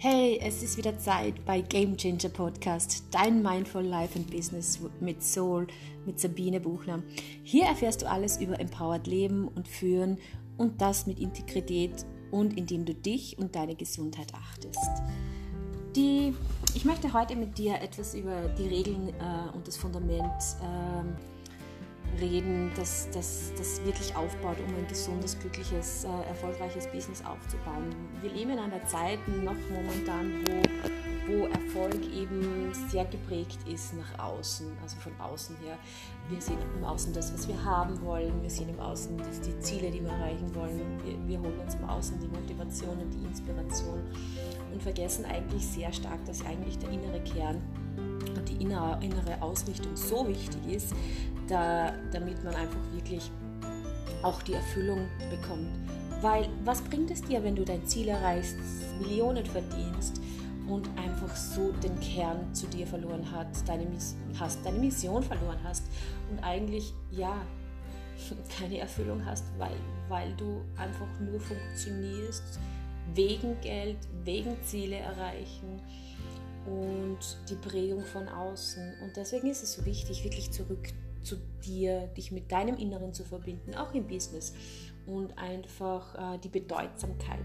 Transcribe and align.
Hey, 0.00 0.38
es 0.40 0.62
ist 0.62 0.76
wieder 0.76 0.96
Zeit 0.96 1.44
bei 1.44 1.60
Game 1.60 1.96
Changer 1.96 2.28
Podcast, 2.28 3.02
dein 3.10 3.42
Mindful 3.42 3.82
Life 3.82 4.16
and 4.16 4.30
Business 4.30 4.78
mit 5.00 5.24
Soul, 5.24 5.66
mit 6.06 6.20
Sabine 6.20 6.60
Buchner. 6.60 7.02
Hier 7.42 7.64
erfährst 7.64 8.02
du 8.02 8.08
alles 8.08 8.40
über 8.40 8.60
Empowered 8.60 9.08
Leben 9.08 9.48
und 9.48 9.66
Führen 9.66 10.18
und 10.56 10.80
das 10.80 11.08
mit 11.08 11.18
Integrität 11.18 12.06
und 12.30 12.56
indem 12.56 12.84
du 12.84 12.94
dich 12.94 13.38
und 13.38 13.56
deine 13.56 13.74
Gesundheit 13.74 14.32
achtest. 14.34 14.88
Die, 15.96 16.32
ich 16.76 16.84
möchte 16.84 17.12
heute 17.12 17.34
mit 17.34 17.58
dir 17.58 17.74
etwas 17.82 18.14
über 18.14 18.42
die 18.56 18.68
Regeln 18.68 19.08
äh, 19.08 19.56
und 19.56 19.66
das 19.66 19.76
Fundament 19.76 20.30
äh, 20.62 21.37
reden, 22.20 22.72
das, 22.76 23.08
das, 23.12 23.52
das 23.56 23.84
wirklich 23.84 24.14
aufbaut, 24.16 24.56
um 24.66 24.74
ein 24.74 24.86
gesundes, 24.88 25.38
glückliches, 25.38 26.04
äh, 26.04 26.28
erfolgreiches 26.28 26.86
Business 26.88 27.22
aufzubauen. 27.24 27.94
Wir 28.20 28.30
leben 28.30 28.50
in 28.50 28.58
einer 28.58 28.84
Zeit 28.86 29.18
noch 29.28 29.54
momentan, 29.70 30.44
wo, 30.46 31.32
wo 31.32 31.46
Erfolg 31.46 32.00
eben 32.14 32.72
sehr 32.88 33.04
geprägt 33.04 33.58
ist 33.68 33.94
nach 33.94 34.18
außen, 34.18 34.66
also 34.82 34.96
von 34.96 35.12
außen 35.20 35.56
her. 35.58 35.78
Wir 36.28 36.40
sehen 36.40 36.58
im 36.76 36.84
Außen 36.84 37.12
das, 37.12 37.32
was 37.32 37.46
wir 37.46 37.62
haben 37.64 38.00
wollen, 38.02 38.42
wir 38.42 38.50
sehen 38.50 38.68
im 38.68 38.80
Außen 38.80 39.16
das, 39.18 39.40
die 39.40 39.58
Ziele, 39.60 39.90
die 39.90 40.02
wir 40.02 40.10
erreichen 40.10 40.54
wollen, 40.54 40.80
wir, 41.04 41.28
wir 41.28 41.40
holen 41.40 41.58
uns 41.60 41.74
im 41.74 41.84
Außen 41.84 42.18
die 42.20 42.28
Motivation 42.28 42.98
und 42.98 43.10
die 43.12 43.26
Inspiration 43.26 44.02
und 44.72 44.82
vergessen 44.82 45.24
eigentlich 45.24 45.64
sehr 45.66 45.92
stark, 45.92 46.24
dass 46.26 46.44
eigentlich 46.44 46.78
der 46.78 46.90
innere 46.90 47.20
Kern 47.20 47.62
innere, 48.58 48.98
Ausrichtung 49.40 49.96
so 49.96 50.26
wichtig 50.28 50.60
ist, 50.72 50.94
da, 51.48 51.92
damit 52.12 52.42
man 52.44 52.54
einfach 52.54 52.80
wirklich 52.92 53.30
auch 54.22 54.42
die 54.42 54.54
Erfüllung 54.54 55.06
bekommt. 55.30 55.68
Weil 56.20 56.48
was 56.64 56.82
bringt 56.82 57.10
es 57.10 57.22
dir, 57.22 57.42
wenn 57.44 57.54
du 57.54 57.64
dein 57.64 57.86
Ziel 57.86 58.08
erreichst, 58.08 58.56
Millionen 59.00 59.46
verdienst 59.46 60.20
und 60.68 60.88
einfach 60.98 61.34
so 61.34 61.72
den 61.82 61.98
Kern 62.00 62.52
zu 62.52 62.66
dir 62.66 62.86
verloren 62.86 63.24
hast, 63.32 63.68
deine, 63.68 63.86
hast, 64.38 64.64
deine 64.64 64.78
Mission 64.78 65.22
verloren 65.22 65.58
hast 65.62 65.84
und 66.30 66.42
eigentlich 66.42 66.92
ja 67.10 67.34
keine 68.58 68.78
Erfüllung 68.78 69.24
hast, 69.24 69.44
weil, 69.58 69.76
weil 70.08 70.34
du 70.36 70.62
einfach 70.76 71.08
nur 71.20 71.40
funktionierst 71.40 72.58
wegen 73.14 73.58
Geld, 73.60 73.98
wegen 74.24 74.56
Ziele 74.62 74.96
erreichen 74.96 75.80
und 76.68 77.18
die 77.48 77.56
Prägung 77.56 78.04
von 78.04 78.28
außen. 78.28 78.94
Und 79.02 79.16
deswegen 79.16 79.48
ist 79.48 79.62
es 79.62 79.74
so 79.74 79.84
wichtig, 79.84 80.24
wirklich 80.24 80.50
zurück 80.50 80.88
zu 81.22 81.36
dir, 81.64 82.06
dich 82.08 82.30
mit 82.30 82.50
deinem 82.52 82.76
Inneren 82.76 83.12
zu 83.12 83.24
verbinden, 83.24 83.74
auch 83.74 83.92
im 83.94 84.06
Business 84.06 84.54
und 85.06 85.36
einfach 85.38 86.34
äh, 86.34 86.38
die 86.38 86.48
Bedeutsamkeit 86.48 87.44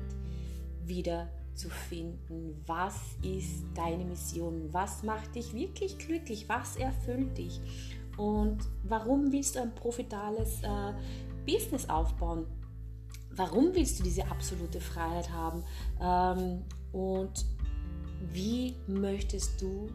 wieder 0.86 1.30
zu 1.56 1.70
finden. 1.70 2.62
Was 2.66 2.96
ist 3.22 3.64
deine 3.76 4.06
Mission? 4.06 4.70
Was 4.72 5.04
macht 5.04 5.36
dich 5.36 5.54
wirklich 5.54 5.98
glücklich? 5.98 6.50
Was 6.50 6.76
erfüllt 6.76 7.38
dich? 7.38 7.62
Und 8.18 8.60
warum 8.84 9.32
willst 9.32 9.56
du 9.56 9.62
ein 9.62 9.74
profitables 9.74 10.62
äh, 10.64 10.94
Business 11.46 11.90
aufbauen? 11.90 12.46
Warum 13.32 13.74
willst 13.74 14.00
du 14.00 14.04
diese 14.04 14.26
absolute 14.30 14.80
Freiheit 14.80 15.32
haben? 15.32 15.64
Ähm, 16.00 16.64
und 16.92 17.46
wie 18.32 18.76
möchtest 18.88 19.62
du 19.62 19.88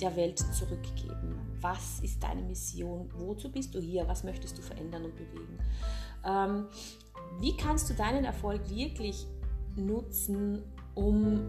der 0.00 0.14
Welt 0.16 0.38
zurückgeben? 0.38 1.38
Was 1.60 2.00
ist 2.00 2.22
deine 2.22 2.42
Mission? 2.42 3.08
Wozu 3.16 3.50
bist 3.50 3.74
du 3.74 3.80
hier? 3.80 4.06
Was 4.08 4.24
möchtest 4.24 4.58
du 4.58 4.62
verändern 4.62 5.04
und 5.04 5.16
bewegen? 5.16 5.58
Ähm, 6.24 6.66
wie 7.40 7.56
kannst 7.56 7.88
du 7.90 7.94
deinen 7.94 8.24
Erfolg 8.24 8.68
wirklich 8.68 9.26
nutzen, 9.76 10.62
um 10.94 11.40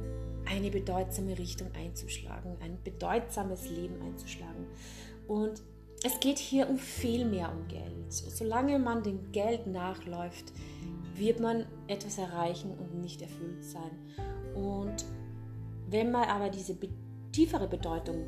eine 0.46 0.70
bedeutsame 0.70 1.38
Richtung 1.38 1.72
einzuschlagen, 1.74 2.58
ein 2.62 2.78
bedeutsames 2.84 3.70
Leben 3.70 4.02
einzuschlagen? 4.02 4.68
Und 5.28 5.62
es 6.04 6.20
geht 6.20 6.38
hier 6.38 6.70
um 6.70 6.78
viel 6.78 7.26
mehr 7.26 7.52
um 7.52 7.68
Geld. 7.68 8.12
Solange 8.12 8.78
man 8.78 9.04
dem 9.04 9.32
Geld 9.32 9.68
nachläuft, 9.68 10.52
wird 11.16 11.40
man 11.40 11.66
etwas 11.88 12.18
erreichen 12.18 12.72
und 12.78 13.00
nicht 13.00 13.22
erfüllt 13.22 13.64
sein. 13.64 13.92
Und 14.54 15.06
wenn 15.94 16.12
man 16.12 16.28
aber 16.28 16.50
diese 16.50 16.76
tiefere 17.32 17.68
Bedeutung 17.68 18.26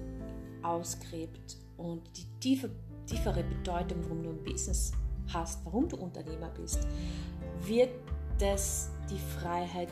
ausgräbt 0.61 1.57
und 1.77 2.03
die 2.15 2.27
tiefe, 2.39 2.69
tiefere 3.07 3.43
Bedeutung, 3.43 4.03
warum 4.03 4.21
du 4.21 4.29
ein 4.29 4.43
Business 4.43 4.91
hast, 5.33 5.65
warum 5.65 5.89
du 5.89 5.97
Unternehmer 5.97 6.49
bist, 6.49 6.87
wird 7.61 7.89
das 8.37 8.91
die 9.09 9.17
Freiheit 9.39 9.89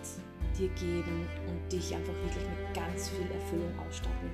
dir 0.55 0.69
geben 0.69 1.27
und 1.47 1.71
dich 1.71 1.95
einfach 1.95 2.13
wirklich 2.13 2.45
mit 2.47 2.75
ganz 2.75 3.09
viel 3.09 3.25
Erfüllung 3.31 3.71
ausstatten. 3.87 4.29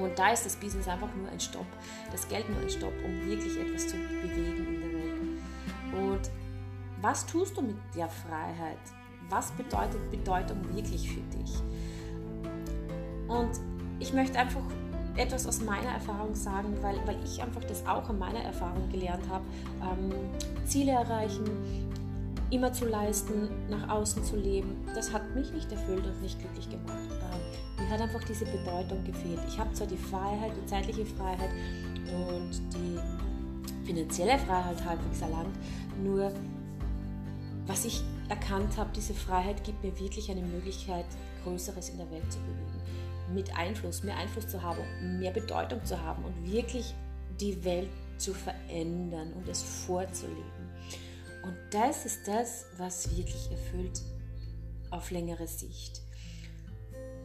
Und 0.00 0.16
da 0.16 0.30
ist 0.30 0.46
das 0.46 0.54
Business 0.54 0.86
einfach 0.86 1.12
nur 1.16 1.28
ein 1.28 1.40
Stopp, 1.40 1.66
das 2.12 2.28
Geld 2.28 2.48
nur 2.48 2.60
ein 2.60 2.70
Stopp, 2.70 2.92
um 3.04 3.28
wirklich 3.28 3.58
etwas 3.58 3.88
zu 3.88 3.96
bewegen 3.96 4.66
in 4.68 4.80
der 4.80 4.92
Welt. 4.92 6.12
Und 6.12 6.30
was 7.00 7.26
tust 7.26 7.56
du 7.56 7.62
mit 7.62 7.76
der 7.96 8.08
Freiheit? 8.08 8.78
Was 9.28 9.50
bedeutet 9.50 10.12
Bedeutung 10.12 10.58
wirklich 10.72 11.10
für 11.10 11.20
dich? 11.36 11.60
Und 13.32 13.60
ich 13.98 14.12
möchte 14.12 14.38
einfach 14.38 14.62
etwas 15.16 15.46
aus 15.46 15.62
meiner 15.62 15.90
Erfahrung 15.90 16.34
sagen, 16.34 16.76
weil, 16.82 16.96
weil 17.06 17.16
ich 17.24 17.42
einfach 17.42 17.64
das 17.64 17.86
auch 17.86 18.08
in 18.10 18.18
meiner 18.18 18.40
Erfahrung 18.40 18.88
gelernt 18.90 19.24
habe. 19.30 19.44
Ähm, 19.80 20.12
Ziele 20.66 20.92
erreichen, 20.92 21.44
immer 22.50 22.72
zu 22.72 22.86
leisten, 22.86 23.48
nach 23.70 23.88
außen 23.88 24.24
zu 24.24 24.36
leben, 24.36 24.76
das 24.94 25.12
hat 25.12 25.34
mich 25.34 25.52
nicht 25.52 25.70
erfüllt 25.72 26.04
und 26.06 26.20
nicht 26.20 26.38
glücklich 26.38 26.68
gemacht. 26.68 27.08
Ähm, 27.10 27.84
mir 27.84 27.90
hat 27.90 28.00
einfach 28.00 28.22
diese 28.24 28.44
Bedeutung 28.44 29.02
gefehlt. 29.04 29.40
Ich 29.48 29.58
habe 29.58 29.72
zwar 29.72 29.86
die 29.86 29.96
Freiheit, 29.96 30.52
die 30.60 30.66
zeitliche 30.66 31.06
Freiheit 31.06 31.50
und 32.10 32.50
die 32.74 33.86
finanzielle 33.86 34.38
Freiheit 34.38 34.84
halbwegs 34.84 35.20
erlangt, 35.22 35.56
nur 36.02 36.32
was 37.66 37.84
ich 37.84 38.02
erkannt 38.28 38.76
habe, 38.76 38.90
diese 38.94 39.14
Freiheit 39.14 39.64
gibt 39.64 39.82
mir 39.82 39.98
wirklich 39.98 40.30
eine 40.30 40.42
Möglichkeit, 40.42 41.06
Größeres 41.44 41.90
in 41.90 41.98
der 41.98 42.10
Welt 42.10 42.30
zu 42.30 42.38
bewegen 42.40 42.71
mit 43.34 43.56
Einfluss, 43.56 44.02
mehr 44.02 44.16
Einfluss 44.16 44.48
zu 44.48 44.62
haben, 44.62 44.82
mehr 45.18 45.30
Bedeutung 45.30 45.84
zu 45.84 46.00
haben 46.00 46.24
und 46.24 46.50
wirklich 46.50 46.94
die 47.40 47.64
Welt 47.64 47.90
zu 48.18 48.34
verändern 48.34 49.32
und 49.32 49.48
es 49.48 49.62
vorzuleben. 49.62 50.70
Und 51.42 51.56
das 51.70 52.06
ist 52.06 52.26
das, 52.26 52.66
was 52.76 53.16
wirklich 53.16 53.50
erfüllt 53.50 54.00
auf 54.90 55.10
längere 55.10 55.48
Sicht. 55.48 56.00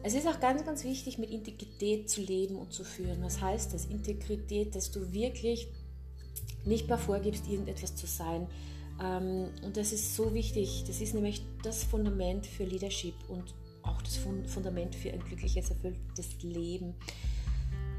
Es 0.02 0.14
ist 0.14 0.26
auch 0.26 0.40
ganz, 0.40 0.64
ganz 0.64 0.84
wichtig, 0.84 1.18
mit 1.18 1.30
Integrität 1.30 2.08
zu 2.08 2.20
leben 2.20 2.56
und 2.56 2.72
zu 2.72 2.84
führen. 2.84 3.22
Was 3.22 3.40
heißt 3.40 3.74
das? 3.74 3.86
Integrität, 3.86 4.74
dass 4.74 4.90
du 4.90 5.12
wirklich 5.12 5.68
nicht 6.64 6.88
mehr 6.88 6.98
vorgibst, 6.98 7.48
irgendetwas 7.48 7.94
zu 7.96 8.06
sein. 8.06 8.46
Ähm, 9.02 9.48
und 9.62 9.76
das 9.76 9.92
ist 9.92 10.14
so 10.14 10.34
wichtig. 10.34 10.84
Das 10.86 11.00
ist 11.00 11.14
nämlich 11.14 11.42
das 11.62 11.84
Fundament 11.84 12.46
für 12.46 12.64
Leadership 12.64 13.14
und 13.28 13.54
auch 13.88 14.02
das 14.02 14.16
Fundament 14.16 14.94
für 14.94 15.12
ein 15.12 15.20
glückliches, 15.20 15.70
erfülltes 15.70 16.42
Leben. 16.42 16.94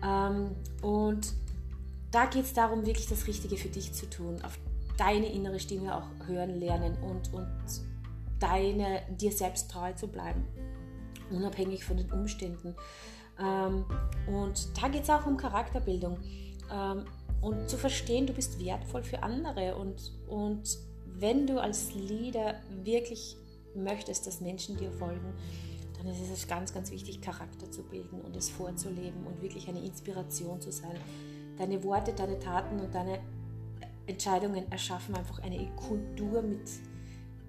Ähm, 0.03 0.55
und 0.81 1.33
da 2.11 2.25
geht 2.25 2.45
es 2.45 2.53
darum, 2.53 2.85
wirklich 2.85 3.07
das 3.07 3.27
Richtige 3.27 3.57
für 3.57 3.69
dich 3.69 3.93
zu 3.93 4.09
tun, 4.09 4.41
auf 4.43 4.57
deine 4.97 5.31
innere 5.31 5.59
Stimme 5.59 5.95
auch 5.95 6.27
hören 6.27 6.59
lernen 6.59 6.97
und, 7.03 7.33
und 7.33 7.47
deine, 8.39 9.01
dir 9.09 9.31
selbst 9.31 9.71
treu 9.71 9.93
zu 9.93 10.07
bleiben, 10.07 10.45
unabhängig 11.31 11.83
von 11.83 11.97
den 11.97 12.11
Umständen. 12.11 12.75
Ähm, 13.39 13.85
und 14.27 14.69
da 14.81 14.87
geht 14.87 15.03
es 15.03 15.09
auch 15.09 15.25
um 15.25 15.37
Charakterbildung 15.37 16.17
ähm, 16.71 17.05
und 17.41 17.69
zu 17.69 17.77
verstehen, 17.77 18.27
du 18.27 18.33
bist 18.33 18.63
wertvoll 18.63 19.03
für 19.03 19.23
andere 19.23 19.75
und, 19.75 20.13
und 20.27 20.77
wenn 21.05 21.47
du 21.47 21.61
als 21.61 21.93
Leader 21.93 22.55
wirklich 22.83 23.37
möchtest, 23.75 24.27
dass 24.27 24.41
Menschen 24.41 24.77
dir 24.77 24.91
folgen, 24.91 25.33
dann 25.99 26.07
ist 26.07 26.31
es 26.31 26.47
ganz, 26.47 26.73
ganz 26.73 26.91
wichtig, 26.91 27.21
Charakter 27.21 27.69
zu 27.69 27.83
bilden 27.83 28.21
und 28.21 28.35
es 28.35 28.49
vorzuleben 28.49 29.27
und 29.27 29.41
wirklich 29.41 29.67
eine 29.67 29.83
Inspiration 29.83 30.61
zu 30.61 30.71
sein. 30.71 30.95
Deine 31.57 31.83
Worte, 31.83 32.13
deine 32.13 32.39
Taten 32.39 32.79
und 32.79 32.95
deine 32.95 33.19
Entscheidungen 34.07 34.71
erschaffen 34.71 35.13
einfach 35.15 35.39
eine 35.39 35.69
Kultur 35.75 36.41
mit 36.41 36.61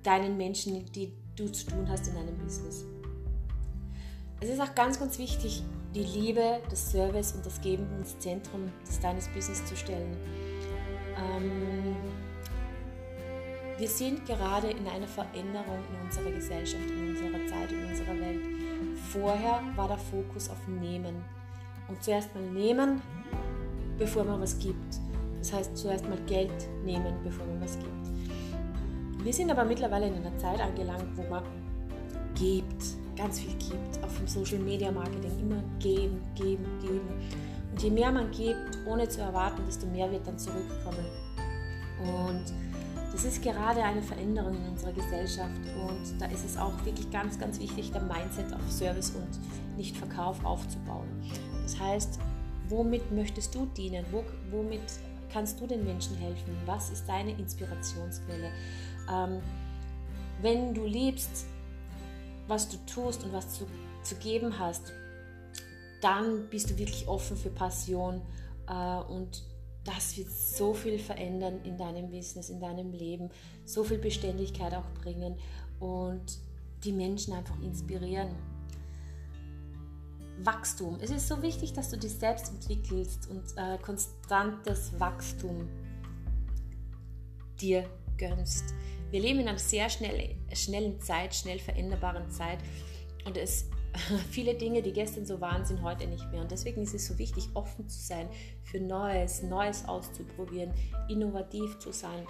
deinen 0.03 0.37
Menschen, 0.37 0.85
die 0.93 1.13
du 1.37 1.49
zu 1.49 1.67
tun 1.67 1.89
hast 1.89 2.09
in 2.09 2.15
deinem 2.15 2.37
Business. 2.39 2.85
Es 4.41 4.49
ist 4.49 4.61
auch 4.61 4.75
ganz, 4.75 4.99
ganz 4.99 5.19
wichtig, 5.19 5.63
die 5.95 6.03
Liebe, 6.03 6.61
das 6.69 6.91
Service 6.91 7.33
und 7.33 7.47
das 7.47 7.61
Geben 7.61 7.87
ins 7.99 8.19
Zentrum 8.19 8.73
deines 9.01 9.29
Business 9.29 9.65
zu 9.65 9.77
stellen. 9.77 10.17
Ähm, 11.17 11.97
wir 13.81 13.89
sind 13.89 14.27
gerade 14.27 14.69
in 14.69 14.87
einer 14.87 15.07
Veränderung 15.07 15.79
in 15.89 16.05
unserer 16.05 16.31
Gesellschaft, 16.31 16.85
in 16.91 17.09
unserer 17.09 17.47
Zeit, 17.47 17.73
in 17.73 17.87
unserer 17.87 18.21
Welt. 18.21 18.43
Vorher 19.11 19.63
war 19.75 19.89
der 19.89 19.97
Fokus 19.97 20.51
auf 20.51 20.69
Nehmen. 20.69 21.25
Und 21.89 22.05
zuerst 22.05 22.35
mal 22.35 22.45
nehmen, 22.45 23.01
bevor 23.99 24.25
man 24.25 24.39
was 24.43 24.59
gibt. 24.59 25.01
Das 25.39 25.55
heißt, 25.55 25.77
zuerst 25.79 26.07
mal 26.07 26.19
Geld 26.27 26.53
nehmen, 26.85 27.15
bevor 27.25 27.47
man 27.47 27.63
was 27.63 27.79
gibt. 27.79 29.25
Wir 29.25 29.33
sind 29.33 29.51
aber 29.51 29.65
mittlerweile 29.65 30.09
in 30.09 30.15
einer 30.15 30.37
Zeit 30.37 30.61
angelangt, 30.61 31.17
wo 31.17 31.23
man 31.23 31.43
gibt, 32.35 32.85
ganz 33.17 33.41
viel 33.41 33.55
gibt, 33.55 34.05
auch 34.05 34.11
vom 34.11 34.27
Social 34.27 34.59
Media 34.59 34.93
Marketing, 34.93 35.41
immer 35.41 35.63
geben, 35.79 36.21
geben, 36.35 36.67
geben. 36.83 37.09
Und 37.73 37.83
je 37.83 37.91
mehr 37.91 38.13
man 38.13 38.31
gibt, 38.31 38.79
ohne 38.87 39.09
zu 39.09 39.23
erwarten, 39.23 39.63
desto 39.67 39.87
mehr 39.87 40.11
wird 40.13 40.27
dann 40.27 40.39
zurückkommen. 40.39 41.07
Und 41.99 42.45
das 43.13 43.25
ist 43.25 43.43
gerade 43.43 43.83
eine 43.83 44.03
Veränderung 44.03 44.57
in 44.57 44.71
unserer 44.71 44.93
Gesellschaft 44.93 45.61
und 45.89 46.21
da 46.21 46.27
ist 46.27 46.45
es 46.45 46.57
auch 46.57 46.73
wirklich 46.85 47.11
ganz, 47.11 47.39
ganz 47.39 47.59
wichtig, 47.59 47.91
der 47.93 48.03
Mindset 48.03 48.53
auf 48.53 48.71
Service 48.71 49.11
und 49.11 49.77
nicht 49.77 49.97
Verkauf 49.97 50.45
aufzubauen. 50.45 51.09
Das 51.63 51.79
heißt, 51.79 52.19
womit 52.69 53.11
möchtest 53.13 53.55
du 53.55 53.67
dienen? 53.67 54.05
womit 54.51 54.81
kannst 55.33 55.61
du 55.61 55.67
den 55.67 55.85
Menschen 55.85 56.17
helfen? 56.17 56.57
Was 56.67 56.91
ist 56.91 57.09
deine 57.09 57.33
Inspirationsquelle? 57.33 58.51
Ähm, 59.13 59.41
wenn 60.43 60.75
du 60.75 60.87
liebst, 60.87 61.47
was 62.47 62.69
du 62.69 62.77
tust 62.87 63.25
und 63.25 63.33
was 63.33 63.59
du 63.59 63.67
zu 64.03 64.15
geben 64.17 64.59
hast, 64.59 64.93
dann 66.01 66.49
bist 66.49 66.71
du 66.71 66.79
wirklich 66.79 67.07
offen 67.07 67.37
für 67.37 67.51
Passion 67.51 68.23
äh, 68.69 68.99
und 69.13 69.43
das 69.85 70.17
wird 70.17 70.31
so 70.31 70.75
viel 70.75 70.99
verändern 70.99 71.61
in 71.65 71.77
deinem 71.77 72.11
Business, 72.11 72.51
in 72.51 72.61
deinem 72.61 72.93
Leben, 72.93 73.31
so 73.65 73.83
viel 73.83 73.99
Beständigkeit 73.99 74.75
auch 74.75 74.89
bringen 75.03 75.37
und 75.79 76.39
die 76.85 76.93
Menschen 76.93 77.33
einfach 77.33 77.61
inspirieren. 77.63 78.37
Wachstum. 80.43 80.99
Es 81.01 81.11
ist 81.11 81.29
so 81.29 81.43
wichtig, 81.43 81.73
dass 81.73 81.91
du 81.91 81.99
dich 81.99 82.13
selbst 82.13 82.51
entwickelst 82.51 83.29
und 83.29 83.43
äh, 83.57 83.79
konstantes 83.79 84.99
Wachstum 84.99 85.69
dir 87.61 87.85
gönnst. 88.17 88.75
Wir 89.11 89.21
leben 89.21 89.41
in 89.41 89.49
einer 89.49 89.59
sehr 89.59 89.91
schnell, 89.91 90.37
schnellen 90.55 91.01
Zeit, 91.01 91.35
schnell 91.35 91.59
veränderbaren 91.59 92.31
Zeit 92.31 92.59
und 93.27 93.37
es 93.37 93.67
viele 94.31 94.55
Dinge, 94.55 94.83
die 94.83 94.93
gestern 94.93 95.27
so 95.27 95.41
waren, 95.41 95.65
sind 95.65 95.83
heute 95.83 96.07
nicht 96.07 96.31
mehr. 96.31 96.43
Und 96.43 96.51
deswegen 96.51 96.83
ist 96.83 96.95
es 96.95 97.07
so 97.07 97.19
wichtig, 97.19 97.49
offen 97.55 97.89
zu 97.89 98.01
sein 98.01 98.29
für 98.63 98.81
Neues, 98.81 99.43
Neues 99.43 99.87
auszuprobieren, 99.87 100.73
innovativ 101.09 101.79
zu 101.79 101.93
sein, 101.93 102.27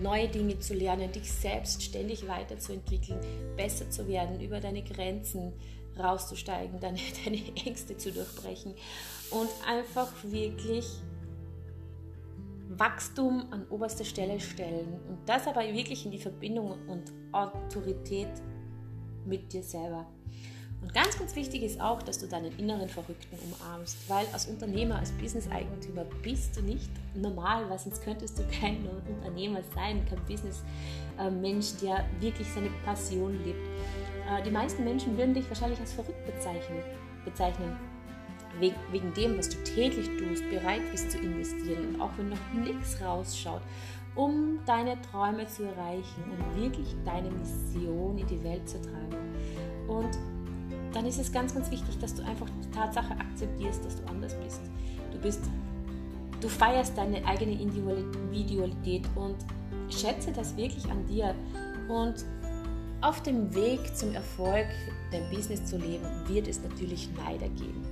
neue 0.00 0.28
Dinge 0.28 0.58
zu 0.58 0.74
lernen, 0.74 1.10
dich 1.12 1.30
selbst 1.30 1.82
ständig 1.82 2.26
weiterzuentwickeln, 2.28 3.20
besser 3.56 3.90
zu 3.90 4.08
werden, 4.08 4.40
über 4.40 4.60
deine 4.60 4.82
Grenzen 4.82 5.52
rauszusteigen, 5.98 6.80
deine, 6.80 6.98
deine 7.24 7.40
Ängste 7.64 7.96
zu 7.96 8.12
durchbrechen 8.12 8.74
und 9.30 9.48
einfach 9.66 10.12
wirklich 10.24 10.86
Wachstum 12.68 13.46
an 13.52 13.66
oberste 13.70 14.04
Stelle 14.04 14.40
stellen 14.40 15.00
und 15.08 15.18
das 15.26 15.46
aber 15.46 15.62
wirklich 15.62 16.04
in 16.04 16.10
die 16.10 16.18
Verbindung 16.18 16.76
und 16.88 17.12
Autorität 17.32 18.28
mit 19.24 19.52
dir 19.52 19.62
selber. 19.62 20.06
Und 20.82 20.92
ganz, 20.94 21.18
ganz 21.18 21.34
wichtig 21.34 21.62
ist 21.62 21.80
auch, 21.80 22.02
dass 22.02 22.18
du 22.18 22.26
deinen 22.26 22.56
inneren 22.58 22.88
Verrückten 22.88 23.36
umarmst, 23.44 23.96
weil 24.08 24.26
als 24.32 24.46
Unternehmer, 24.46 24.98
als 24.98 25.10
Business-Eigentümer 25.12 26.04
bist 26.22 26.56
du 26.56 26.62
nicht 26.62 26.90
normal, 27.14 27.68
weil 27.68 27.78
sonst 27.78 28.02
könntest 28.02 28.38
du 28.38 28.42
kein 28.60 28.86
Unternehmer 29.06 29.60
sein, 29.74 30.04
kein 30.08 30.22
Business-Mensch, 30.26 31.76
der 31.82 32.04
wirklich 32.20 32.46
seine 32.54 32.70
Passion 32.84 33.32
lebt. 33.44 33.66
Äh, 34.28 34.42
die 34.42 34.50
meisten 34.50 34.84
Menschen 34.84 35.16
würden 35.16 35.34
dich 35.34 35.48
wahrscheinlich 35.48 35.80
als 35.80 35.92
verrückt 35.92 36.24
bezeichnen, 36.26 36.82
bezeichnen 37.24 37.76
wegen 38.58 39.12
dem, 39.14 39.36
was 39.36 39.50
du 39.50 39.62
täglich 39.64 40.08
tust, 40.18 40.48
bereit 40.48 40.80
bist 40.90 41.10
zu 41.10 41.18
investieren 41.18 41.94
und 41.94 42.00
auch 42.00 42.10
wenn 42.16 42.30
noch 42.30 42.52
nichts 42.54 43.00
rausschaut, 43.02 43.60
um 44.14 44.58
deine 44.64 45.00
Träume 45.02 45.46
zu 45.46 45.64
erreichen 45.64 46.24
und 46.30 46.62
wirklich 46.62 46.94
deine 47.04 47.30
Mission 47.30 48.16
in 48.16 48.26
die 48.26 48.42
Welt 48.42 48.66
zu 48.68 48.80
tragen. 48.80 49.16
Und 49.88 50.18
dann 50.96 51.04
ist 51.04 51.18
es 51.18 51.30
ganz, 51.30 51.52
ganz 51.52 51.70
wichtig, 51.70 51.98
dass 51.98 52.14
du 52.14 52.24
einfach 52.24 52.48
die 52.64 52.70
Tatsache 52.70 53.12
akzeptierst, 53.12 53.84
dass 53.84 53.96
du 53.96 54.08
anders 54.08 54.34
bist. 54.42 54.62
Du 55.12 55.18
bist, 55.18 55.42
du 56.40 56.48
feierst 56.48 56.96
deine 56.96 57.22
eigene 57.26 57.52
Individualität 57.60 59.02
und 59.14 59.36
schätze 59.90 60.32
das 60.32 60.56
wirklich 60.56 60.90
an 60.90 61.06
dir. 61.06 61.34
Und 61.90 62.24
auf 63.02 63.22
dem 63.22 63.54
Weg 63.54 63.94
zum 63.94 64.14
Erfolg, 64.14 64.66
dein 65.12 65.28
Business 65.28 65.66
zu 65.66 65.76
leben, 65.76 66.06
wird 66.28 66.48
es 66.48 66.62
natürlich 66.62 67.10
Neider 67.14 67.50
geben 67.50 67.84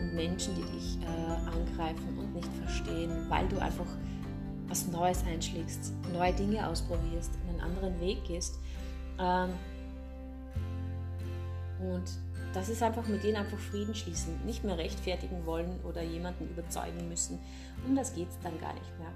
und 0.00 0.14
Menschen, 0.14 0.54
die 0.54 0.62
dich 0.76 0.98
äh, 1.02 1.48
angreifen 1.48 2.16
und 2.16 2.32
nicht 2.32 2.48
verstehen, 2.62 3.26
weil 3.28 3.48
du 3.48 3.60
einfach 3.60 3.88
was 4.68 4.86
Neues 4.86 5.24
einschlägst, 5.26 5.92
neue 6.12 6.32
Dinge 6.32 6.64
ausprobierst, 6.64 7.32
einen 7.48 7.60
anderen 7.60 8.00
Weg 8.00 8.22
gehst. 8.24 8.60
Ähm, 9.18 9.50
und 11.80 12.04
das 12.52 12.68
ist 12.68 12.82
einfach 12.82 13.06
mit 13.08 13.22
denen 13.22 13.36
einfach 13.36 13.58
Frieden 13.58 13.94
schließen, 13.94 14.44
nicht 14.44 14.64
mehr 14.64 14.78
rechtfertigen 14.78 15.46
wollen 15.46 15.80
oder 15.84 16.02
jemanden 16.02 16.48
überzeugen 16.48 17.08
müssen. 17.08 17.38
Um 17.86 17.96
das 17.96 18.14
geht 18.14 18.28
es 18.28 18.38
dann 18.42 18.58
gar 18.60 18.74
nicht 18.74 18.98
mehr. 18.98 19.12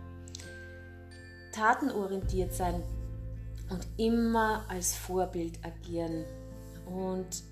Tatenorientiert 1.53 2.53
sein 2.53 2.83
und 3.71 3.87
immer 3.97 4.65
als 4.69 4.95
Vorbild 4.95 5.59
agieren 5.65 6.25
und 6.87 7.43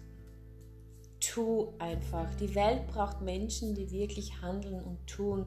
tu 1.21 1.73
einfach. 1.79 2.27
Die 2.37 2.55
Welt 2.55 2.87
braucht 2.87 3.21
Menschen, 3.23 3.75
die 3.75 3.91
wirklich 3.91 4.41
handeln 4.43 4.83
und 4.83 5.07
tun 5.07 5.47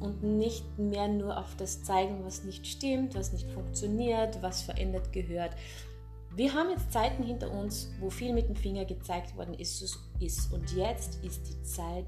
und 0.00 0.22
nicht 0.22 0.78
mehr 0.78 1.08
nur 1.08 1.36
auf 1.38 1.56
das 1.56 1.82
zeigen, 1.82 2.24
was 2.24 2.44
nicht 2.44 2.66
stimmt, 2.66 3.14
was 3.14 3.32
nicht 3.32 3.50
funktioniert, 3.50 4.40
was 4.42 4.62
verändert 4.62 5.12
gehört. 5.12 5.52
Wir 6.36 6.52
haben 6.52 6.68
jetzt 6.68 6.92
Zeiten 6.92 7.22
hinter 7.22 7.50
uns, 7.50 7.90
wo 7.98 8.10
viel 8.10 8.34
mit 8.34 8.46
dem 8.46 8.56
Finger 8.56 8.84
gezeigt 8.84 9.34
worden 9.38 9.54
ist, 9.54 9.80
ist. 10.20 10.52
Und 10.52 10.70
jetzt 10.76 11.24
ist 11.24 11.48
die 11.48 11.62
Zeit, 11.62 12.04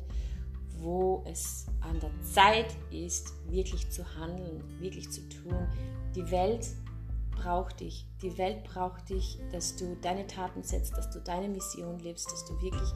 wo 0.76 1.25
es 1.26 1.64
an 1.80 1.98
der 1.98 2.10
Zeit 2.22 2.76
ist, 2.90 3.32
wirklich 3.48 3.88
zu 3.88 4.04
handeln, 4.16 4.62
wirklich 4.80 5.10
zu 5.10 5.26
tun. 5.30 5.66
Die 6.14 6.30
Welt 6.30 6.69
braucht 7.30 7.80
dich. 7.80 8.04
Die 8.20 8.36
Welt 8.36 8.64
braucht 8.64 9.08
dich, 9.08 9.38
dass 9.50 9.76
du 9.76 9.96
deine 10.02 10.26
Taten 10.26 10.62
setzt, 10.62 10.94
dass 10.98 11.08
du 11.08 11.20
deine 11.20 11.48
Mission 11.48 11.98
lebst, 12.00 12.31
dass 12.31 12.44
du 12.44 12.60
wirklich 12.60 12.90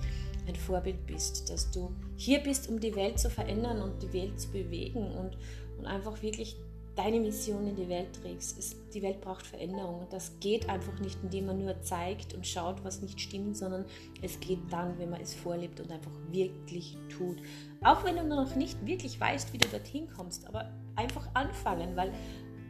ein 0.46 0.56
Vorbild 0.56 1.06
bist, 1.06 1.48
dass 1.48 1.70
du 1.70 1.94
hier 2.16 2.40
bist, 2.40 2.68
um 2.68 2.78
die 2.78 2.94
Welt 2.94 3.18
zu 3.18 3.30
verändern 3.30 3.80
und 3.80 4.02
die 4.02 4.12
Welt 4.12 4.38
zu 4.38 4.50
bewegen 4.50 5.10
und, 5.12 5.38
und 5.78 5.86
einfach 5.86 6.20
wirklich 6.20 6.56
deine 6.96 7.20
Mission 7.20 7.66
in 7.66 7.76
die 7.76 7.88
Welt 7.88 8.08
trägst. 8.20 8.58
Es, 8.58 8.76
die 8.90 9.02
Welt 9.02 9.20
braucht 9.20 9.46
Veränderung 9.46 10.00
und 10.00 10.12
das 10.12 10.38
geht 10.40 10.68
einfach 10.68 10.98
nicht, 11.00 11.18
indem 11.22 11.46
man 11.46 11.58
nur 11.58 11.80
zeigt 11.82 12.34
und 12.34 12.46
schaut, 12.46 12.84
was 12.84 13.00
nicht 13.00 13.20
stimmt, 13.20 13.56
sondern 13.56 13.86
es 14.20 14.38
geht 14.40 14.60
dann, 14.70 14.98
wenn 14.98 15.10
man 15.10 15.20
es 15.20 15.34
vorlebt 15.34 15.80
und 15.80 15.90
einfach 15.90 16.12
wirklich 16.30 16.96
tut. 17.08 17.38
Auch 17.82 18.04
wenn 18.04 18.16
du 18.16 18.24
noch 18.24 18.54
nicht 18.56 18.84
wirklich 18.84 19.18
weißt, 19.18 19.52
wie 19.52 19.58
du 19.58 19.68
dorthin 19.68 20.08
kommst, 20.14 20.46
aber 20.46 20.70
einfach 20.96 21.28
anfangen, 21.34 21.96
weil 21.96 22.12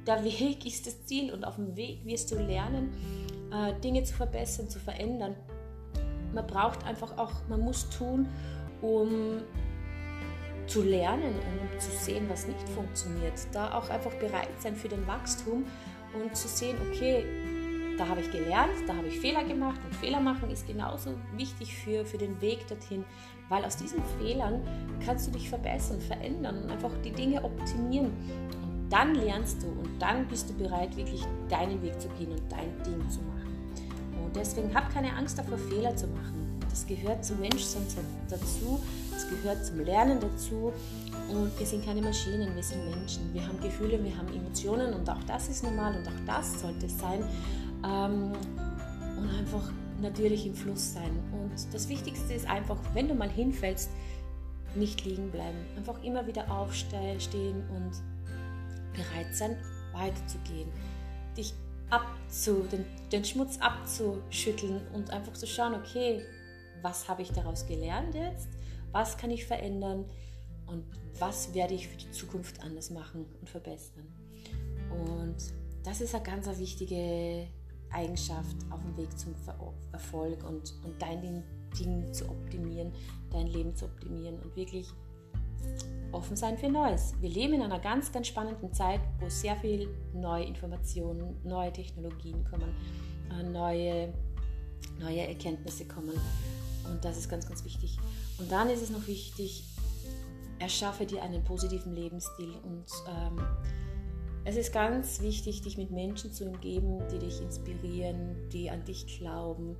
der 0.06 0.22
Weg 0.24 0.64
ist 0.66 0.86
das 0.86 1.04
Ziel 1.04 1.32
und 1.32 1.44
auf 1.44 1.56
dem 1.56 1.76
Weg 1.76 2.04
wirst 2.04 2.30
du 2.30 2.36
lernen, 2.36 2.92
äh, 3.52 3.78
Dinge 3.80 4.04
zu 4.04 4.14
verbessern, 4.14 4.68
zu 4.68 4.78
verändern. 4.78 5.34
Man 6.32 6.46
braucht 6.46 6.84
einfach 6.84 7.18
auch, 7.18 7.32
man 7.48 7.60
muss 7.60 7.90
tun, 7.90 8.28
um 8.80 9.42
zu 10.72 10.82
lernen 10.82 11.34
und 11.34 11.60
um 11.60 11.78
zu 11.78 11.90
sehen, 11.90 12.26
was 12.30 12.46
nicht 12.46 12.66
funktioniert. 12.70 13.34
Da 13.52 13.74
auch 13.74 13.90
einfach 13.90 14.12
bereit 14.14 14.48
sein 14.58 14.74
für 14.74 14.88
den 14.88 15.06
Wachstum 15.06 15.64
und 16.14 16.34
zu 16.34 16.48
sehen, 16.48 16.76
okay, 16.88 17.24
da 17.98 18.08
habe 18.08 18.22
ich 18.22 18.30
gelernt, 18.30 18.72
da 18.86 18.96
habe 18.96 19.08
ich 19.08 19.20
Fehler 19.20 19.44
gemacht 19.44 19.78
und 19.84 19.94
Fehler 19.94 20.20
machen 20.20 20.50
ist 20.50 20.66
genauso 20.66 21.10
wichtig 21.36 21.74
für, 21.76 22.06
für 22.06 22.16
den 22.16 22.40
Weg 22.40 22.66
dorthin, 22.68 23.04
weil 23.50 23.64
aus 23.66 23.76
diesen 23.76 24.02
Fehlern 24.18 24.62
kannst 25.04 25.26
du 25.26 25.32
dich 25.32 25.50
verbessern, 25.50 26.00
verändern 26.00 26.62
und 26.62 26.70
einfach 26.70 26.92
die 27.04 27.12
Dinge 27.12 27.44
optimieren. 27.44 28.06
Und 28.62 28.88
dann 28.88 29.14
lernst 29.14 29.62
du 29.62 29.66
und 29.66 30.00
dann 30.00 30.26
bist 30.26 30.48
du 30.48 30.54
bereit, 30.54 30.96
wirklich 30.96 31.22
deinen 31.50 31.82
Weg 31.82 32.00
zu 32.00 32.08
gehen 32.18 32.32
und 32.32 32.50
dein 32.50 32.82
Ding 32.82 33.10
zu 33.10 33.20
machen. 33.20 33.74
Und 34.24 34.34
deswegen 34.34 34.74
hab 34.74 34.90
keine 34.90 35.14
Angst 35.14 35.38
davor, 35.38 35.58
Fehler 35.58 35.94
zu 35.94 36.06
machen. 36.06 36.41
Das 36.72 36.86
gehört 36.86 37.22
zum 37.22 37.38
Menschsein 37.38 37.82
dazu, 38.30 38.80
das 39.12 39.28
gehört 39.28 39.64
zum 39.64 39.80
Lernen 39.80 40.18
dazu. 40.18 40.72
Und 41.30 41.58
wir 41.58 41.66
sind 41.66 41.84
keine 41.84 42.00
Maschinen, 42.00 42.56
wir 42.56 42.62
sind 42.62 42.82
Menschen. 42.88 43.32
Wir 43.34 43.46
haben 43.46 43.60
Gefühle, 43.60 44.02
wir 44.02 44.16
haben 44.16 44.28
Emotionen 44.28 44.94
und 44.94 45.08
auch 45.08 45.22
das 45.26 45.48
ist 45.48 45.62
normal 45.62 45.94
und 45.96 46.08
auch 46.08 46.26
das 46.26 46.62
sollte 46.62 46.88
sein. 46.88 47.22
Ähm, 47.84 48.32
und 49.18 49.28
einfach 49.38 49.70
natürlich 50.00 50.46
im 50.46 50.54
Fluss 50.54 50.94
sein. 50.94 51.10
Und 51.32 51.52
das 51.74 51.90
Wichtigste 51.90 52.32
ist 52.32 52.48
einfach, 52.48 52.78
wenn 52.94 53.06
du 53.06 53.14
mal 53.14 53.28
hinfällst, 53.28 53.90
nicht 54.74 55.04
liegen 55.04 55.30
bleiben. 55.30 55.58
Einfach 55.76 56.02
immer 56.02 56.26
wieder 56.26 56.50
aufstehen 56.50 57.62
und 57.68 57.92
bereit 58.94 59.34
sein, 59.34 59.58
weiterzugehen. 59.92 60.70
Dich 61.36 61.52
abzu, 61.90 62.66
den, 62.72 62.86
den 63.12 63.24
Schmutz 63.26 63.58
abzuschütteln 63.60 64.80
und 64.94 65.10
einfach 65.10 65.34
zu 65.34 65.46
schauen, 65.46 65.74
okay, 65.74 66.22
was 66.82 67.08
habe 67.08 67.22
ich 67.22 67.32
daraus 67.32 67.66
gelernt 67.66 68.14
jetzt, 68.14 68.48
was 68.92 69.16
kann 69.16 69.30
ich 69.30 69.46
verändern 69.46 70.04
und 70.66 70.84
was 71.18 71.54
werde 71.54 71.74
ich 71.74 71.88
für 71.88 71.96
die 71.96 72.10
Zukunft 72.10 72.62
anders 72.62 72.90
machen 72.90 73.26
und 73.40 73.48
verbessern. 73.48 74.06
Und 74.90 75.36
das 75.84 76.00
ist 76.00 76.14
eine 76.14 76.24
ganz 76.24 76.46
wichtige 76.58 77.46
Eigenschaft 77.90 78.56
auf 78.70 78.80
dem 78.82 78.96
Weg 78.96 79.18
zum 79.18 79.34
Erfolg 79.92 80.44
und, 80.44 80.74
und 80.84 81.00
dein 81.00 81.44
Ding 81.78 82.12
zu 82.12 82.28
optimieren, 82.28 82.92
dein 83.30 83.46
Leben 83.46 83.74
zu 83.74 83.86
optimieren 83.86 84.38
und 84.40 84.54
wirklich 84.56 84.88
offen 86.12 86.36
sein 86.36 86.58
für 86.58 86.68
Neues. 86.68 87.14
Wir 87.20 87.30
leben 87.30 87.54
in 87.54 87.62
einer 87.62 87.78
ganz, 87.78 88.12
ganz 88.12 88.26
spannenden 88.26 88.72
Zeit, 88.72 89.00
wo 89.20 89.28
sehr 89.28 89.56
viel 89.56 89.88
neue 90.12 90.44
Informationen, 90.44 91.40
neue 91.44 91.72
Technologien 91.72 92.44
kommen, 92.44 92.74
äh, 93.30 93.42
neue, 93.42 94.12
neue 95.00 95.28
Erkenntnisse 95.28 95.86
kommen. 95.86 96.18
Und 96.90 97.04
das 97.04 97.18
ist 97.18 97.28
ganz, 97.28 97.46
ganz 97.48 97.64
wichtig. 97.64 97.98
Und 98.38 98.50
dann 98.50 98.70
ist 98.70 98.82
es 98.82 98.90
noch 98.90 99.06
wichtig, 99.06 99.64
erschaffe 100.58 101.06
dir 101.06 101.22
einen 101.22 101.42
positiven 101.44 101.94
Lebensstil. 101.94 102.54
Und 102.62 102.86
ähm, 103.08 103.40
es 104.44 104.56
ist 104.56 104.72
ganz 104.72 105.20
wichtig, 105.20 105.62
dich 105.62 105.76
mit 105.76 105.90
Menschen 105.90 106.32
zu 106.32 106.44
umgeben, 106.44 107.02
die 107.12 107.18
dich 107.18 107.40
inspirieren, 107.40 108.48
die 108.50 108.70
an 108.70 108.84
dich 108.84 109.18
glauben, 109.18 109.76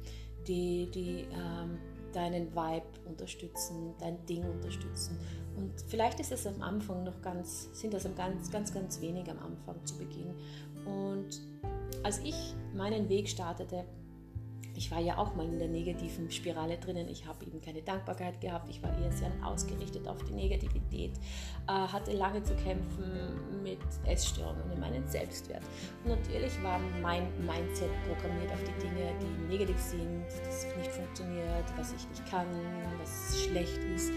die, 0.47 0.90
die 0.92 1.26
ähm, 1.32 1.78
deinen 2.12 2.54
Vibe 2.54 2.87
unterstützen, 3.06 3.94
dein 3.99 4.25
Ding 4.26 4.44
unterstützen. 4.44 5.18
Und 5.56 5.73
vielleicht 5.88 6.21
ist 6.21 6.32
es 6.32 6.47
am 6.47 6.62
Anfang 6.62 7.04
noch 7.04 7.21
ganz, 7.23 7.68
sind 7.73 7.94
das 7.94 8.06
ganz, 8.16 8.50
ganz, 8.50 8.73
ganz 8.73 9.00
wenig 9.00 9.28
am 9.30 9.38
Anfang 9.38 9.85
zu 9.85 9.97
Beginn. 9.99 10.35
Und 10.85 11.40
als 12.02 12.18
ich 12.18 12.54
meinen 12.75 13.09
Weg 13.09 13.28
startete, 13.28 13.85
ich 14.83 14.91
war 14.91 14.99
ja 14.99 15.17
auch 15.17 15.37
mal 15.37 15.47
in 15.47 15.61
der 15.61 15.69
negativen 15.69 16.29
Spirale 16.29 16.77
drinnen. 16.77 17.09
Ich 17.09 17.25
habe 17.25 17.45
eben 17.45 17.61
keine 17.61 17.83
Dankbarkeit 17.83 18.41
gehabt. 18.41 18.69
Ich 18.69 18.83
war 18.83 18.91
eher 18.99 19.12
sehr 19.12 19.31
ausgerichtet 19.45 20.09
auf 20.09 20.21
die 20.25 20.33
Negativität, 20.33 21.12
äh, 21.69 21.73
hatte 21.73 22.11
lange 22.12 22.43
zu 22.43 22.53
kämpfen 22.57 23.62
mit 23.62 23.79
Essstörungen 24.05 24.73
in 24.73 24.81
meinem 24.81 25.07
Selbstwert. 25.07 25.62
Und 26.03 26.11
natürlich 26.11 26.61
war 26.65 26.81
mein 27.01 27.29
Mindset 27.47 27.91
programmiert 28.09 28.51
auf 28.53 28.61
die 28.65 28.89
Dinge, 28.89 29.15
die 29.21 29.57
negativ 29.57 29.79
sind, 29.79 30.25
dass 30.45 30.65
es 30.65 30.77
nicht 30.77 30.91
funktioniert, 30.91 31.65
was 31.77 31.93
ich 31.93 32.09
nicht 32.09 32.27
kann, 32.29 32.49
was 32.99 33.41
schlecht 33.41 33.79
ist. 33.95 34.11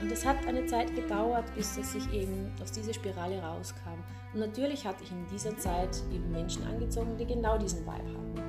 Und 0.00 0.12
es 0.12 0.24
hat 0.24 0.46
eine 0.46 0.64
Zeit 0.66 0.94
gedauert, 0.94 1.52
bis 1.56 1.74
dass 1.74 1.96
ich 1.96 2.12
eben 2.12 2.52
aus 2.62 2.70
dieser 2.70 2.94
Spirale 2.94 3.42
rauskam. 3.42 3.98
Und 4.32 4.38
natürlich 4.38 4.86
hatte 4.86 5.02
ich 5.02 5.10
in 5.10 5.26
dieser 5.26 5.58
Zeit 5.58 6.04
eben 6.12 6.30
Menschen 6.30 6.62
angezogen, 6.68 7.16
die 7.18 7.26
genau 7.26 7.58
diesen 7.58 7.80
Vibe 7.80 7.90
hatten. 7.92 8.47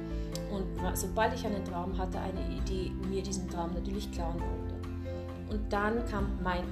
Und 0.52 0.66
sobald 0.96 1.34
ich 1.34 1.46
einen 1.46 1.64
Traum 1.64 1.98
hatte, 1.98 2.20
eine 2.20 2.42
Idee, 2.58 2.92
mir 3.08 3.22
diesen 3.22 3.48
Traum 3.50 3.74
natürlich 3.74 4.12
klauen 4.12 4.40
wollte. 4.40 4.76
Und 5.50 5.72
dann 5.72 6.06
kam 6.06 6.32
mein 6.44 6.64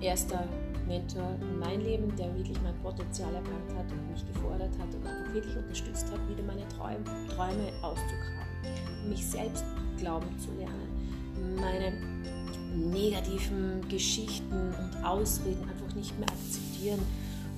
erster 0.00 0.44
Mentor 0.86 1.36
in 1.40 1.58
mein 1.58 1.80
Leben, 1.80 2.14
der 2.16 2.34
wirklich 2.36 2.60
mein 2.62 2.76
Potenzial 2.82 3.34
erkannt 3.34 3.70
hat 3.76 3.90
und 3.90 4.10
mich 4.10 4.26
gefordert 4.26 4.72
hat 4.78 4.94
und 4.94 5.06
einfach 5.06 5.32
wirklich 5.32 5.56
unterstützt 5.56 6.10
hat, 6.10 6.20
wieder 6.28 6.42
meine 6.42 6.66
Träume, 6.68 7.04
Träume 7.28 7.72
auszugraben, 7.82 9.08
mich 9.08 9.26
selbst 9.26 9.64
glauben 9.98 10.26
zu 10.38 10.50
lernen, 10.52 11.56
meine 11.56 11.92
negativen 12.76 13.86
Geschichten 13.88 14.52
und 14.52 15.04
Ausreden 15.04 15.62
einfach 15.62 15.94
nicht 15.94 16.18
mehr 16.18 16.28
akzeptieren. 16.28 17.00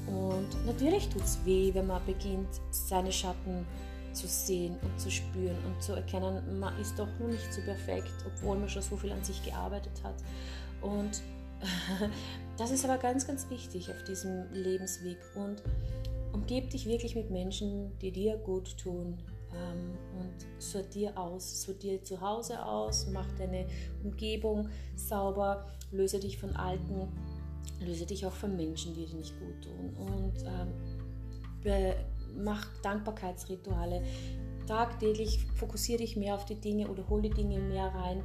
Und 0.06 0.66
natürlich 0.66 1.08
tut 1.08 1.22
es 1.22 1.38
weh, 1.44 1.72
wenn 1.74 1.88
man 1.88 2.04
beginnt, 2.04 2.48
seine 2.70 3.10
Schatten 3.10 3.64
zu 3.64 3.85
sehen 4.26 4.76
und 4.82 5.00
zu 5.00 5.10
spüren 5.10 5.56
und 5.66 5.82
zu 5.82 5.92
erkennen, 5.92 6.58
man 6.58 6.78
ist 6.80 6.98
doch 6.98 7.08
nur 7.18 7.28
nicht 7.28 7.52
so 7.52 7.60
perfekt, 7.62 8.12
obwohl 8.26 8.56
man 8.56 8.68
schon 8.68 8.82
so 8.82 8.96
viel 8.96 9.12
an 9.12 9.22
sich 9.22 9.44
gearbeitet 9.44 10.02
hat. 10.02 10.14
Und 10.80 11.22
das 12.56 12.70
ist 12.70 12.84
aber 12.84 12.98
ganz, 12.98 13.26
ganz 13.26 13.48
wichtig 13.50 13.90
auf 13.90 14.02
diesem 14.04 14.52
Lebensweg. 14.52 15.18
Und 15.34 15.62
umgib 16.32 16.70
dich 16.70 16.86
wirklich 16.86 17.14
mit 17.14 17.30
Menschen, 17.30 17.96
die 17.98 18.12
dir 18.12 18.36
gut 18.36 18.76
tun. 18.78 19.18
Ähm, 19.52 19.96
und 20.18 20.62
sortier 20.62 21.16
aus, 21.16 21.62
sortier 21.62 22.02
zu 22.02 22.20
Hause 22.20 22.64
aus, 22.64 23.06
mach 23.12 23.30
deine 23.38 23.66
Umgebung 24.02 24.68
sauber, 24.96 25.66
löse 25.92 26.18
dich 26.18 26.38
von 26.38 26.54
Alten, 26.56 27.08
löse 27.80 28.06
dich 28.06 28.26
auch 28.26 28.32
von 28.32 28.56
Menschen, 28.56 28.94
die 28.94 29.06
dir 29.06 29.16
nicht 29.16 29.34
gut 29.38 29.62
tun. 29.62 29.94
Und 29.96 30.42
ähm, 30.44 30.72
mach 32.36 32.66
Dankbarkeitsrituale. 32.82 34.02
Tagtäglich 34.66 35.38
fokussiere 35.54 35.98
dich 35.98 36.16
mehr 36.16 36.34
auf 36.34 36.44
die 36.44 36.56
Dinge 36.56 36.88
oder 36.88 37.08
hol 37.08 37.22
die 37.22 37.30
Dinge 37.30 37.58
mehr 37.60 37.86
rein. 37.86 38.22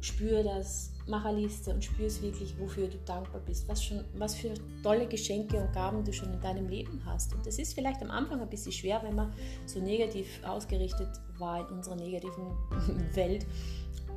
Spür 0.00 0.42
das, 0.42 0.92
mach 1.06 1.24
eine 1.24 1.40
Liste 1.40 1.72
und 1.72 1.82
spür 1.82 2.06
es 2.06 2.20
wirklich, 2.20 2.58
wofür 2.58 2.88
du 2.88 2.98
dankbar 3.06 3.40
bist, 3.40 3.66
was, 3.68 3.82
schon, 3.82 4.04
was 4.14 4.34
für 4.34 4.52
tolle 4.82 5.06
Geschenke 5.06 5.56
und 5.56 5.72
Gaben 5.72 6.04
du 6.04 6.12
schon 6.12 6.32
in 6.32 6.40
deinem 6.40 6.68
Leben 6.68 7.00
hast. 7.06 7.34
Und 7.34 7.46
das 7.46 7.58
ist 7.58 7.72
vielleicht 7.72 8.02
am 8.02 8.10
Anfang 8.10 8.40
ein 8.40 8.48
bisschen 8.50 8.72
schwer, 8.72 9.02
wenn 9.02 9.14
man 9.14 9.32
so 9.64 9.80
negativ 9.80 10.40
ausgerichtet 10.44 11.08
war 11.38 11.66
in 11.68 11.76
unserer 11.76 11.96
negativen 11.96 12.52
Welt. 13.14 13.46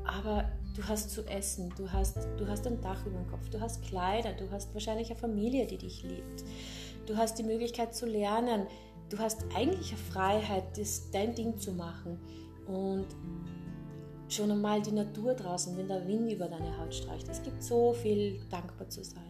Aber 0.04 0.50
du 0.76 0.84
hast 0.88 1.12
zu 1.12 1.26
essen, 1.26 1.74
du 1.78 1.92
hast, 1.92 2.18
du 2.38 2.48
hast 2.48 2.66
ein 2.68 2.80
Dach 2.82 3.06
über 3.06 3.18
dem 3.18 3.28
Kopf, 3.28 3.50
du 3.50 3.60
hast 3.60 3.82
Kleider, 3.84 4.34
du 4.34 4.50
hast 4.52 4.74
wahrscheinlich 4.74 5.10
eine 5.10 5.20
Familie, 5.20 5.66
die 5.68 5.78
dich 5.78 6.04
liebt. 6.04 6.44
Du 7.06 7.16
hast 7.16 7.40
die 7.40 7.44
Möglichkeit 7.44 7.96
zu 7.96 8.06
lernen, 8.06 8.68
du 9.10 9.18
hast 9.18 9.46
eigentlich 9.56 9.90
eine 9.90 10.02
Freiheit, 10.12 10.78
das, 10.78 11.10
dein 11.12 11.36
Ding 11.36 11.58
zu 11.58 11.72
machen. 11.72 12.20
Und 12.68 13.08
schon 14.30 14.52
einmal 14.52 14.82
die 14.82 14.92
Natur 14.92 15.34
draußen, 15.34 15.78
wenn 15.78 15.88
der 15.88 16.06
Wind 16.08 16.32
über 16.32 16.48
deine 16.48 16.78
Haut 16.78 16.94
streicht. 16.94 17.28
Es 17.30 17.42
gibt 17.42 17.64
so 17.64 17.94
viel 17.94 18.42
dankbar 18.50 18.90
zu 18.90 19.04
sein. 19.04 19.24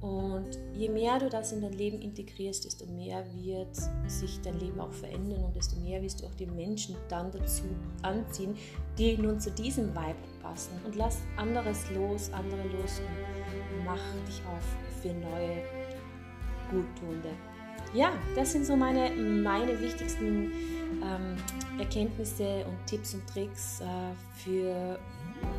Und 0.00 0.58
je 0.74 0.90
mehr 0.90 1.18
du 1.18 1.30
das 1.30 1.52
in 1.52 1.62
dein 1.62 1.72
Leben 1.72 2.00
integrierst, 2.00 2.66
desto 2.66 2.84
mehr 2.86 3.24
wird 3.36 3.74
sich 4.06 4.38
dein 4.42 4.58
Leben 4.60 4.78
auch 4.78 4.92
verändern 4.92 5.44
und 5.44 5.56
desto 5.56 5.80
mehr 5.80 6.02
wirst 6.02 6.20
du 6.20 6.26
auch 6.26 6.34
die 6.34 6.46
Menschen 6.46 6.94
dann 7.08 7.30
dazu 7.30 7.64
anziehen, 8.02 8.54
die 8.98 9.16
nun 9.16 9.40
zu 9.40 9.50
diesem 9.50 9.94
Vibe 9.94 10.16
passen. 10.42 10.72
Und 10.84 10.96
lass 10.96 11.20
anderes 11.36 11.90
los, 11.90 12.30
andere 12.32 12.64
los 12.64 13.00
und 13.00 13.84
mach 13.86 14.00
dich 14.26 14.42
auf 14.46 15.00
für 15.00 15.14
neue, 15.14 15.62
guttunde 16.70 17.30
ja, 17.94 18.12
das 18.34 18.52
sind 18.52 18.66
so 18.66 18.76
meine, 18.76 19.10
meine 19.10 19.80
wichtigsten 19.80 20.52
ähm, 21.02 21.36
Erkenntnisse 21.78 22.64
und 22.66 22.86
Tipps 22.86 23.14
und 23.14 23.26
Tricks 23.26 23.80
äh, 23.80 23.84
für 24.34 24.98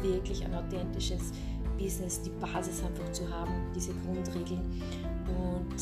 wirklich 0.01 0.43
ein 0.45 0.53
authentisches 0.53 1.31
Business, 1.77 2.21
die 2.21 2.29
Basis 2.29 2.83
einfach 2.83 3.11
zu 3.11 3.29
haben, 3.29 3.51
diese 3.73 3.93
Grundregeln. 3.93 4.81
Und 5.27 5.75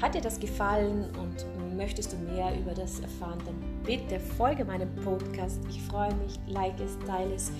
hat 0.00 0.14
dir 0.14 0.20
das 0.20 0.38
gefallen 0.38 1.06
und 1.18 1.76
möchtest 1.76 2.12
du 2.12 2.16
mehr 2.16 2.56
über 2.56 2.72
das 2.72 3.00
erfahren, 3.00 3.38
dann 3.44 3.56
bitte 3.84 4.20
folge 4.20 4.64
meinem 4.64 4.94
Podcast. 4.96 5.60
Ich 5.68 5.82
freue 5.82 6.14
mich, 6.16 6.38
like 6.46 6.78
es, 6.80 6.96
teile 7.06 7.34
es. 7.34 7.50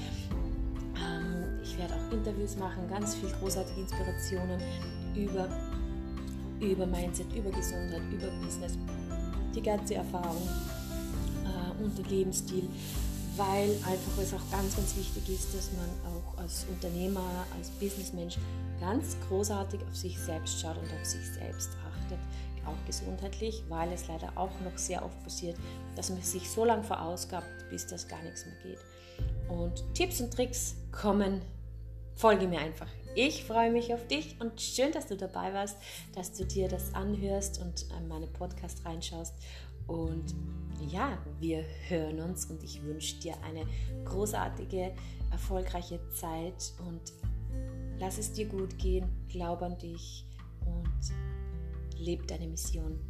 Ähm, 0.97 1.59
ich 1.63 1.77
werde 1.79 1.95
auch 1.95 2.13
Interviews 2.13 2.57
machen, 2.57 2.89
ganz 2.89 3.17
viel 3.17 3.31
großartige 3.41 3.81
Inspirationen 3.81 4.61
über 5.17 5.49
über 6.61 6.87
Mindset, 6.87 7.33
über 7.35 7.51
Gesundheit, 7.51 8.03
über 8.13 8.29
Business, 8.43 8.79
die 9.55 9.63
ganze 9.63 9.97
Erfahrung 9.97 10.49
äh, 11.45 11.83
und 11.83 11.97
den 11.99 12.05
Lebensstil, 12.07 12.69
weil 13.37 13.71
einfach 13.87 14.19
es 14.21 14.35
auch 14.35 14.51
ganz, 14.51 14.77
ganz 14.77 14.97
wichtig 14.97 15.29
ist, 15.29 15.55
dass 15.55 15.71
man 15.73 15.89
auch 16.13 16.39
als 16.39 16.67
Unternehmer, 16.69 17.47
als 17.57 17.71
Businessmensch 17.71 18.37
ganz 18.81 19.17
großartig 19.29 19.81
auf 19.89 19.97
sich 19.97 20.19
selbst 20.19 20.61
schaut 20.61 20.77
und 20.77 20.93
auf 20.93 21.05
sich 21.05 21.25
selbst 21.33 21.71
achtet, 21.87 22.19
auch 22.67 22.87
gesundheitlich, 22.87 23.63
weil 23.69 23.91
es 23.93 24.09
leider 24.09 24.31
auch 24.37 24.53
noch 24.65 24.77
sehr 24.77 25.05
oft 25.05 25.23
passiert, 25.23 25.57
dass 25.97 26.11
man 26.11 26.23
sich 26.23 26.49
so 26.51 26.65
lange 26.65 26.83
verausgabt, 26.83 27.47
bis 27.71 27.87
das 27.87 28.07
gar 28.07 28.23
nichts 28.23 28.45
mehr 28.45 28.57
geht. 28.63 28.79
Und 29.49 29.83
Tipps 29.95 30.21
und 30.21 30.33
Tricks 30.33 30.77
kommen, 30.93 31.41
folge 32.15 32.47
mir 32.47 32.61
einfach. 32.61 32.89
Ich 33.21 33.43
freue 33.43 33.73
mich 33.73 33.93
auf 33.93 34.07
dich 34.07 34.37
und 34.41 34.61
schön, 34.61 34.93
dass 34.93 35.09
du 35.09 35.17
dabei 35.17 35.53
warst, 35.53 35.77
dass 36.15 36.31
du 36.31 36.45
dir 36.45 36.69
das 36.69 36.95
anhörst 36.95 37.61
und 37.61 37.91
an 37.97 38.07
meine 38.07 38.29
Podcast 38.29 38.85
reinschaust. 38.85 39.35
Und 39.89 40.37
ja, 40.89 41.19
wir 41.41 41.65
hören 41.89 42.21
uns 42.21 42.47
und 42.47 42.63
ich 42.63 42.81
wünsche 42.85 43.17
dir 43.17 43.35
eine 43.43 43.67
großartige, 44.05 44.93
erfolgreiche 45.33 45.99
Zeit 46.13 46.73
und 46.87 47.13
lass 47.99 48.19
es 48.19 48.31
dir 48.31 48.47
gut 48.47 48.79
gehen, 48.79 49.09
glaub 49.29 49.63
an 49.63 49.77
dich 49.79 50.25
und 50.65 51.99
leb 51.99 52.25
deine 52.29 52.47
Mission. 52.47 53.01